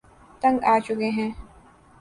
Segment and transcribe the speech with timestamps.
[0.41, 1.31] تنگ آچکے ہیں